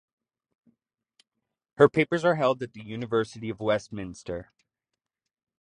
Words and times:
Her 1.75 1.87
papers 1.87 2.25
are 2.25 2.33
held 2.33 2.63
at 2.63 2.73
the 2.73 2.81
University 2.83 3.51
of 3.51 3.59
Westminster. 3.59 4.51